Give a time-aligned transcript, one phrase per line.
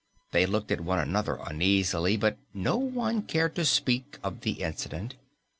[0.31, 5.13] They looked at one another uneasily, but no one cared to speak of the incident.